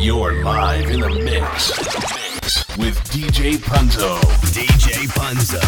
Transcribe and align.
You're 0.00 0.42
live 0.42 0.90
in 0.90 1.00
the 1.00 1.10
mix, 1.10 1.78
mix 1.78 2.66
with 2.78 2.96
DJ 3.10 3.58
Punzo. 3.58 4.18
DJ 4.50 5.06
Punzo. 5.08 5.60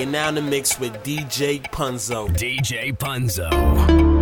In 0.00 0.34
the 0.34 0.42
mix 0.42 0.78
with 0.78 0.92
DJ 1.04 1.62
Punzo. 1.70 2.28
DJ 2.28 2.96
Punzo. 2.96 4.21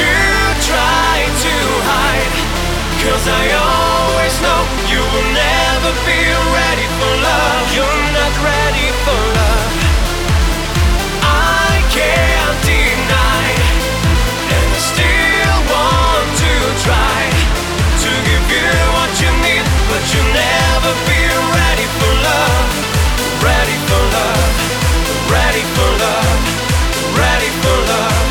you 0.00 0.20
try 0.64 1.18
to 1.44 1.70
Cause 3.00 3.26
I 3.28 3.44
always 3.56 4.34
know 4.44 4.60
you 4.92 5.00
will 5.00 5.30
never 5.32 5.92
be 6.04 6.20
ready 6.52 6.86
for 7.00 7.12
love. 7.24 7.64
You're 7.72 8.02
not 8.12 8.34
ready 8.44 8.88
for 9.04 9.20
love. 9.40 9.72
I 11.24 11.80
can't 11.88 12.58
deny 12.60 13.48
And 14.52 14.70
still 14.76 15.58
want 15.72 16.28
to 16.44 16.52
try 16.84 17.20
To 18.04 18.10
give 18.28 18.46
you 18.52 18.68
what 18.96 19.12
you 19.16 19.32
need 19.48 19.64
But 19.88 20.04
you'll 20.12 20.32
never 20.36 20.92
be 21.08 21.20
ready 21.56 21.86
for 21.96 22.12
love. 22.28 22.68
Ready 23.40 23.76
for 23.88 24.02
love. 24.16 24.54
Ready 25.32 25.64
for 25.72 25.90
love. 26.04 26.40
Ready 27.16 27.50
for 27.64 27.76
love 27.88 28.29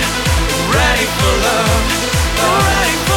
ready 0.74 1.06
for 1.18 1.34
love, 1.46 1.86
ready 2.38 2.96
for 3.06 3.09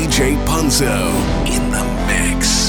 DJ 0.00 0.34
Punzo 0.46 0.96
in 1.44 1.70
the 1.70 1.84
mix. 2.06 2.59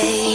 Playing. 0.00 0.27